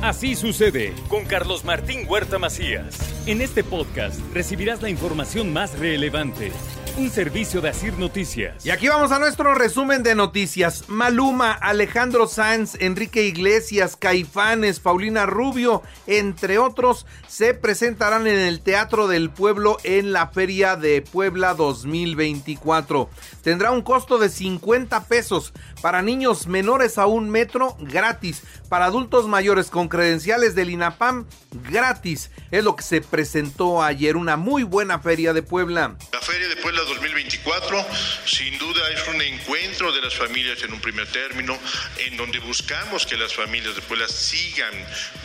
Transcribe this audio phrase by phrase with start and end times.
[0.00, 2.96] Así sucede con Carlos Martín Huerta Macías.
[3.26, 6.52] En este podcast recibirás la información más relevante.
[6.96, 8.66] Un servicio de Asir Noticias.
[8.66, 10.88] Y aquí vamos a nuestro resumen de noticias.
[10.88, 19.06] Maluma, Alejandro Sanz, Enrique Iglesias, Caifanes, Paulina Rubio, entre otros, se presentarán en el Teatro
[19.06, 23.08] del Pueblo en la Feria de Puebla 2024.
[23.42, 29.26] Tendrá un costo de 50 pesos para niños menores a un metro gratis, para adultos
[29.26, 31.26] mayores con credenciales del INAPAM
[31.70, 32.30] gratis.
[32.50, 35.96] Es lo que se presentó ayer, una muy buena feria de Puebla.
[36.12, 37.84] La Feria de Puebla 2024
[38.26, 41.56] sin duda es un encuentro de las familias en un primer término,
[41.98, 44.72] en donde buscamos que las familias de Puebla sigan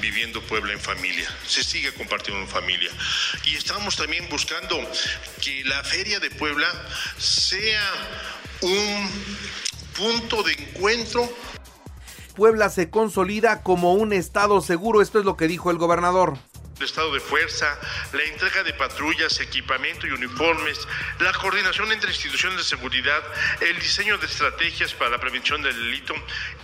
[0.01, 2.91] viviendo Puebla en familia, se siga compartiendo en familia.
[3.45, 4.79] Y estamos también buscando
[5.41, 6.67] que la Feria de Puebla
[7.17, 7.83] sea
[8.61, 9.62] un
[9.97, 11.29] punto de encuentro
[12.35, 15.01] Puebla se consolida como un estado seguro.
[15.01, 16.37] Esto es lo que dijo el gobernador
[16.81, 17.79] estado de fuerza,
[18.11, 20.85] la entrega de patrullas, equipamiento y uniformes,
[21.19, 23.23] la coordinación entre instituciones de seguridad,
[23.61, 26.13] el diseño de estrategias para la prevención del delito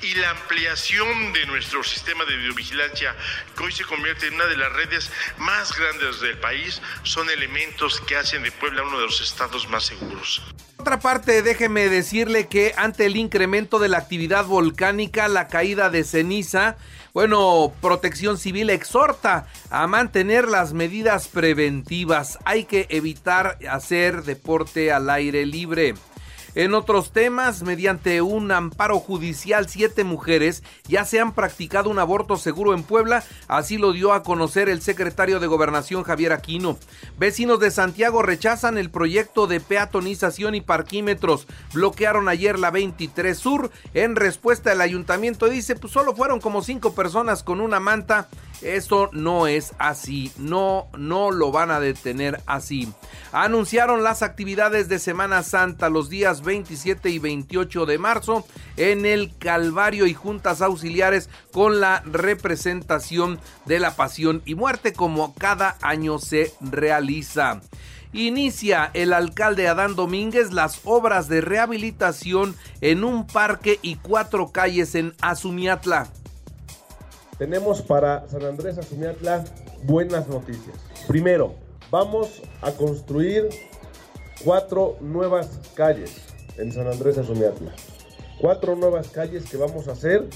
[0.01, 3.15] y la ampliación de nuestro sistema de videovigilancia,
[3.55, 8.01] que hoy se convierte en una de las redes más grandes del país, son elementos
[8.01, 10.41] que hacen de Puebla uno de los estados más seguros
[10.79, 16.05] otra parte, déjeme decirle que ante el incremento de la actividad volcánica, la caída de
[16.05, 16.77] ceniza,
[17.13, 22.39] bueno, Protección Civil exhorta a mantener las medidas preventivas.
[22.45, 25.95] Hay que evitar hacer deporte al aire libre.
[26.55, 32.37] En otros temas, mediante un amparo judicial, siete mujeres ya se han practicado un aborto
[32.37, 36.77] seguro en Puebla, así lo dio a conocer el secretario de Gobernación Javier Aquino.
[37.17, 41.47] Vecinos de Santiago rechazan el proyecto de peatonización y parquímetros.
[41.73, 43.71] Bloquearon ayer la 23 Sur.
[43.93, 48.27] En respuesta, el ayuntamiento dice, pues solo fueron como cinco personas con una manta.
[48.61, 52.91] Esto no es así, no, no lo van a detener así.
[53.31, 58.45] Anunciaron las actividades de Semana Santa los días 27 y 28 de marzo
[58.77, 65.33] en el Calvario y juntas auxiliares con la representación de la pasión y muerte como
[65.33, 67.61] cada año se realiza.
[68.11, 74.95] Inicia el alcalde Adán Domínguez las obras de rehabilitación en un parque y cuatro calles
[74.95, 76.07] en Azumiatla.
[77.37, 79.45] Tenemos para San Andrés Azumiatla
[79.83, 80.75] buenas noticias.
[81.07, 81.53] Primero,
[81.91, 83.49] vamos a construir
[84.43, 86.11] cuatro nuevas calles
[86.57, 87.71] en San Andrés Azumiatla.
[88.39, 90.27] Cuatro nuevas calles que vamos a hacer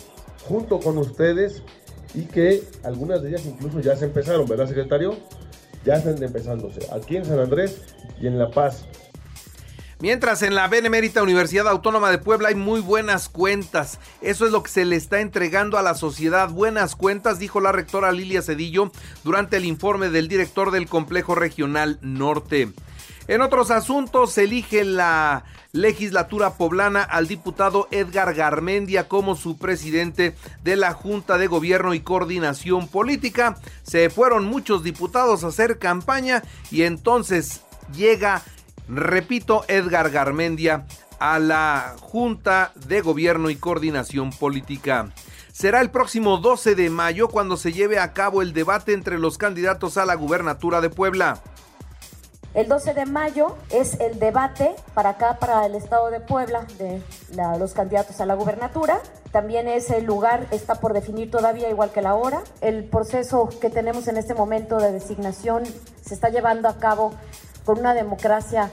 [0.48, 1.64] junto con ustedes
[2.14, 5.18] y que algunas de ellas incluso ya se empezaron, ¿verdad, secretario?
[5.86, 7.82] Ya están empezándose aquí en San Andrés
[8.22, 8.86] y en La Paz.
[10.00, 14.00] Mientras en la Benemérita Universidad Autónoma de Puebla hay muy buenas cuentas.
[14.22, 16.50] Eso es lo que se le está entregando a la sociedad.
[16.50, 18.92] Buenas cuentas, dijo la rectora Lilia Cedillo
[19.24, 22.74] durante el informe del director del Complejo Regional Norte.
[23.28, 30.36] En otros asuntos, se elige la legislatura poblana al diputado Edgar Garmendia como su presidente
[30.64, 33.56] de la Junta de Gobierno y Coordinación Política.
[33.82, 37.62] Se fueron muchos diputados a hacer campaña y entonces
[37.96, 38.44] llega,
[38.90, 40.86] repito, Edgar Garmendia
[41.20, 45.12] a la Junta de Gobierno y Coordinación Política.
[45.54, 49.38] Será el próximo 12 de mayo cuando se lleve a cabo el debate entre los
[49.38, 51.42] candidatos a la gubernatura de Puebla.
[52.54, 57.02] El 12 de mayo es el debate para acá, para el estado de Puebla, de
[57.58, 59.00] los candidatos a la gubernatura.
[59.32, 62.44] También es el lugar, está por definir todavía igual que la hora.
[62.62, 65.64] El proceso que tenemos en este momento de designación
[66.06, 67.14] se está llevando a cabo
[67.66, 68.70] con una democracia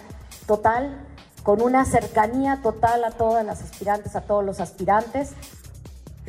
[0.47, 0.95] total,
[1.43, 5.31] con una cercanía total a todas las aspirantes, a todos los aspirantes.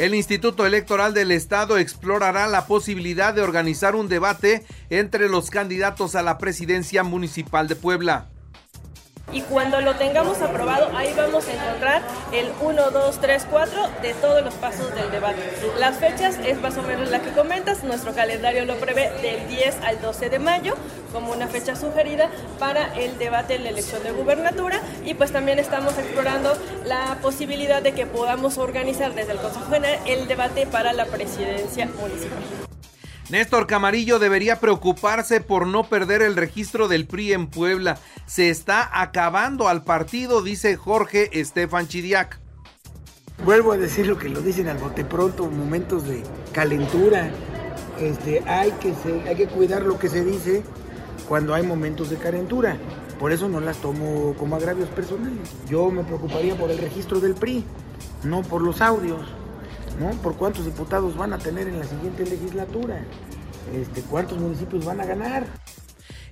[0.01, 6.15] El Instituto Electoral del Estado explorará la posibilidad de organizar un debate entre los candidatos
[6.15, 8.30] a la presidencia municipal de Puebla
[9.31, 14.13] y cuando lo tengamos aprobado, ahí vamos a encontrar el 1, 2, 3, 4 de
[14.15, 15.41] todos los pasos del debate.
[15.79, 19.81] Las fechas es más o menos la que comentas, nuestro calendario lo prevé del 10
[19.83, 20.75] al 12 de mayo
[21.11, 22.29] como una fecha sugerida
[22.59, 27.81] para el debate en la elección de gubernatura y pues también estamos explorando la posibilidad
[27.81, 32.60] de que podamos organizar desde el Consejo General el debate para la presidencia municipal.
[33.31, 37.97] Néstor Camarillo debería preocuparse por no perder el registro del PRI en Puebla.
[38.25, 42.41] Se está acabando al partido, dice Jorge Estefan Chidiac.
[43.45, 47.31] Vuelvo a decir lo que lo dicen al bote pronto, momentos de calentura.
[48.01, 48.93] Este, hay, que
[49.25, 50.61] hay que cuidar lo que se dice
[51.29, 52.75] cuando hay momentos de calentura.
[53.17, 55.55] Por eso no las tomo como agravios personales.
[55.69, 57.63] Yo me preocuparía por el registro del PRI,
[58.25, 59.21] no por los audios.
[59.99, 60.09] ¿No?
[60.21, 63.05] Por cuántos diputados van a tener en la siguiente legislatura,
[63.73, 65.45] este, cuántos municipios van a ganar.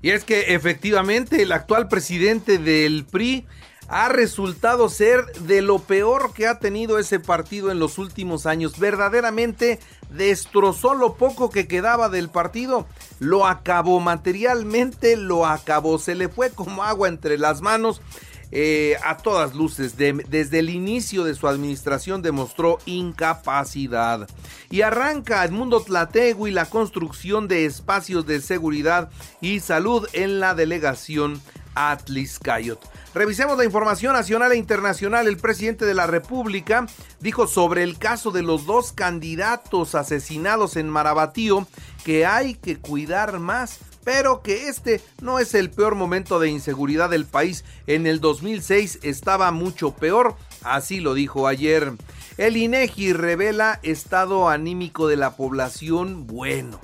[0.02, 3.46] Y es que efectivamente el actual presidente del PRI
[3.90, 8.78] ha resultado ser de lo peor que ha tenido ese partido en los últimos años.
[8.80, 9.80] Verdaderamente
[10.12, 12.86] destrozó lo poco que quedaba del partido,
[13.20, 18.02] lo acabó materialmente, lo acabó, se le fue como agua entre las manos.
[18.52, 24.28] Eh, a todas luces, desde el inicio de su administración demostró incapacidad.
[24.72, 29.10] Y arranca Edmundo Tlategui la construcción de espacios de seguridad
[29.42, 31.42] y salud en la delegación
[31.76, 32.80] Atliscayot.
[33.14, 35.28] Revisemos la información nacional e internacional.
[35.28, 36.88] El presidente de la República
[37.20, 41.68] dijo sobre el caso de los dos candidatos asesinados en Marabatío
[42.04, 43.80] que hay que cuidar más
[44.12, 47.64] pero que este no es el peor momento de inseguridad del país.
[47.86, 51.94] En el 2006 estaba mucho peor, así lo dijo ayer.
[52.38, 56.80] El INEGI revela estado anímico de la población bueno.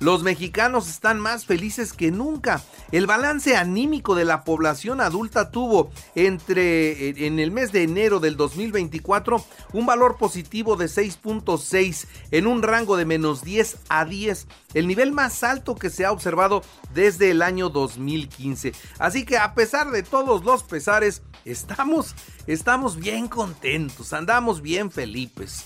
[0.00, 2.62] Los mexicanos están más felices que nunca.
[2.92, 8.36] El balance anímico de la población adulta tuvo entre en el mes de enero del
[8.36, 14.86] 2024 un valor positivo de 6.6 en un rango de menos 10 a 10, el
[14.86, 16.62] nivel más alto que se ha observado
[16.92, 18.72] desde el año 2015.
[18.98, 22.14] Así que a pesar de todos los pesares, estamos
[22.46, 25.64] estamos bien contentos, andamos bien felices.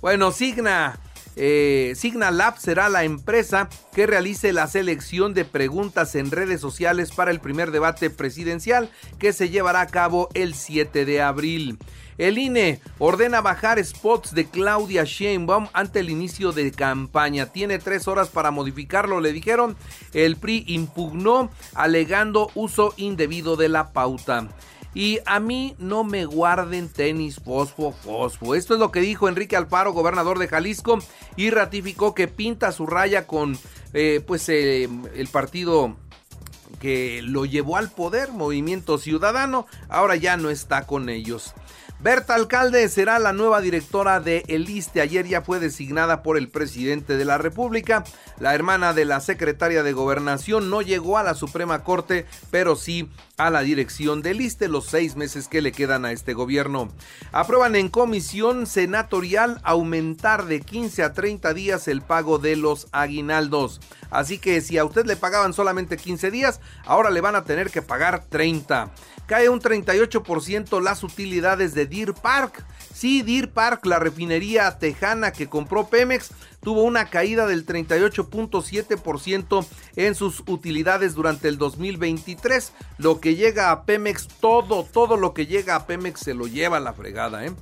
[0.00, 0.98] Bueno, Signa
[1.42, 7.30] eh, Signalab será la empresa que realice la selección de preguntas en redes sociales para
[7.30, 11.78] el primer debate presidencial que se llevará a cabo el 7 de abril.
[12.18, 17.46] El INE ordena bajar spots de Claudia Sheinbaum ante el inicio de campaña.
[17.46, 19.74] Tiene tres horas para modificarlo, le dijeron.
[20.12, 24.46] El PRI impugnó alegando uso indebido de la pauta.
[24.94, 28.54] Y a mí no me guarden tenis fosfo fosfo.
[28.54, 30.98] Esto es lo que dijo Enrique Alfaro, gobernador de Jalisco,
[31.36, 33.56] y ratificó que pinta su raya con
[33.92, 35.96] eh, pues eh, el partido
[36.80, 41.54] que lo llevó al poder, Movimiento Ciudadano, ahora ya no está con ellos.
[42.02, 45.02] Berta Alcalde será la nueva directora de El ISTE.
[45.02, 48.04] Ayer ya fue designada por el presidente de la República.
[48.38, 53.10] La hermana de la secretaria de Gobernación no llegó a la Suprema Corte, pero sí
[53.36, 56.90] a la dirección del ISTE los seis meses que le quedan a este gobierno.
[57.32, 63.78] Aprueban en comisión senatorial aumentar de 15 a 30 días el pago de los aguinaldos.
[64.10, 67.70] Así que si a usted le pagaban solamente 15 días, ahora le van a tener
[67.70, 68.90] que pagar 30
[69.30, 72.64] cae un 38% las utilidades de Deer Park.
[72.94, 76.30] Sí, Deer Park, la refinería tejana que compró Pemex,
[76.62, 79.66] tuvo una caída del 38.7%
[79.96, 82.72] en sus utilidades durante el 2023.
[82.98, 86.78] Lo que llega a Pemex, todo, todo lo que llega a Pemex se lo lleva
[86.78, 87.52] a la fregada, ¿eh?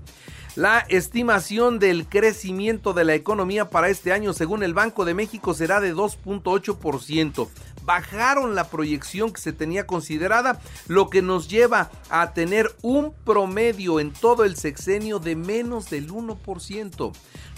[0.56, 5.54] La estimación del crecimiento de la economía para este año, según el Banco de México,
[5.54, 7.48] será de 2.8%
[7.88, 13.98] bajaron la proyección que se tenía considerada, lo que nos lleva a tener un promedio
[13.98, 17.12] en todo el sexenio de menos del 1%.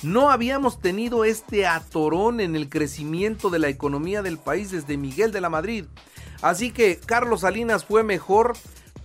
[0.04, 5.32] No habíamos tenido este atorón en el crecimiento de la economía del país desde Miguel
[5.32, 5.86] de la Madrid.
[6.42, 8.56] Así que Carlos Salinas fue mejor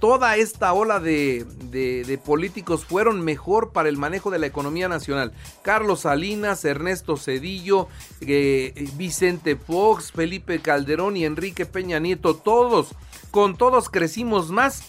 [0.06, 5.34] toda esta ola de, políticos fueron mejor para el manejo de la economía nacional.
[5.63, 7.88] Carlos Salinas, Ernesto Cedillo,
[8.22, 12.89] eh, Vicente Fox, Felipe Calderón y Enrique Peña Nieto, todos,
[13.32, 14.84] con todos crecimos más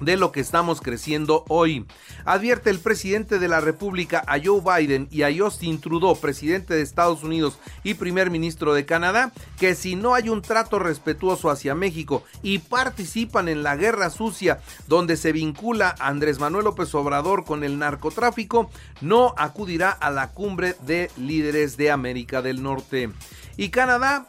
[0.00, 1.86] de lo que estamos creciendo hoy.
[2.24, 6.82] Advierte el presidente de la República a Joe Biden y a Justin Trudeau, presidente de
[6.82, 11.74] Estados Unidos y primer ministro de Canadá, que si no hay un trato respetuoso hacia
[11.74, 17.64] México y participan en la guerra sucia donde se vincula Andrés Manuel López Obrador con
[17.64, 23.10] el narcotráfico, no acudirá a la cumbre de líderes de América del Norte.
[23.56, 24.26] Y Canadá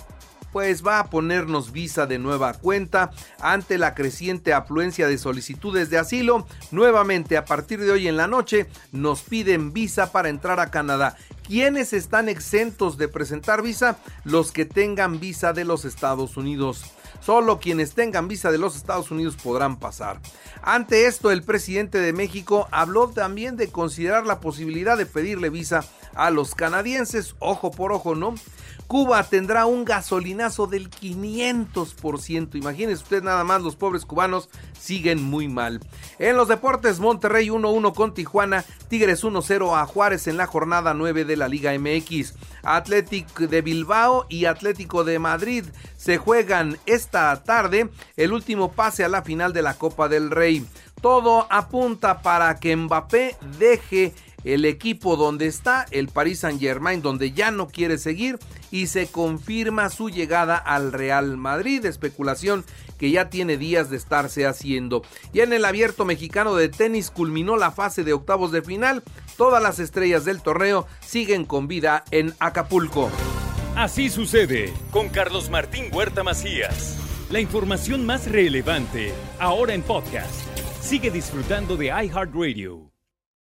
[0.51, 5.97] pues va a ponernos visa de nueva cuenta ante la creciente afluencia de solicitudes de
[5.97, 6.47] asilo.
[6.71, 11.17] Nuevamente a partir de hoy en la noche nos piden visa para entrar a Canadá.
[11.47, 13.97] ¿Quiénes están exentos de presentar visa?
[14.23, 16.83] Los que tengan visa de los Estados Unidos.
[17.21, 20.19] Solo quienes tengan visa de los Estados Unidos podrán pasar.
[20.61, 25.85] Ante esto, el presidente de México habló también de considerar la posibilidad de pedirle visa
[26.13, 28.35] a los canadienses, ojo por ojo, ¿no?
[28.87, 32.55] Cuba tendrá un gasolinazo del 500%.
[32.55, 35.81] Imagínense usted nada más, los pobres cubanos siguen muy mal.
[36.19, 41.25] En los deportes, Monterrey 1-1 con Tijuana, Tigres 1-0 a Juárez en la jornada 9
[41.25, 42.35] de la Liga MX.
[42.63, 45.65] Atlético de Bilbao y Atlético de Madrid
[45.97, 50.65] se juegan esta tarde el último pase a la final de la Copa del Rey.
[51.01, 54.13] Todo apunta para que Mbappé deje
[54.43, 58.39] el equipo donde está, el Paris Saint Germain, donde ya no quiere seguir
[58.71, 62.65] y se confirma su llegada al Real Madrid, especulación
[62.97, 65.03] que ya tiene días de estarse haciendo.
[65.33, 69.03] Y en el abierto mexicano de tenis culminó la fase de octavos de final,
[69.37, 73.09] todas las estrellas del torneo siguen con vida en Acapulco.
[73.75, 76.97] Así sucede con Carlos Martín Huerta Macías.
[77.29, 80.47] La información más relevante, ahora en podcast.
[80.81, 82.86] Sigue disfrutando de iHeartRadio.